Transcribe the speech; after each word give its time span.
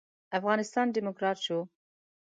افغانستان 0.37 0.85
ډيموکرات 0.95 1.37
شو. 1.45 1.59